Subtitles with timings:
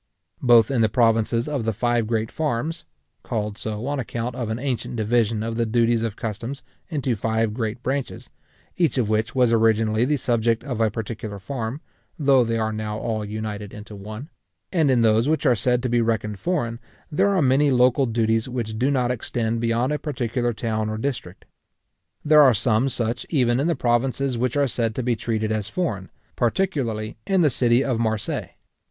[0.41, 2.85] Both in the provinces of the five great farms
[3.21, 7.53] (called so on account of an ancient division of the duties of customs into five
[7.53, 8.31] great branches,
[8.77, 11.81] each of which was originally the subject of a particular farm,
[12.17, 14.31] though they are now all united into one),
[14.71, 16.79] and in those which are said to be reckoned foreign,
[17.11, 21.45] there are many local duties which do not extend beyond a particular town or district.
[22.25, 25.69] There are some such even in the provinces which are said to be treated as
[25.69, 28.49] foreign, particularly in the city of Marseilles.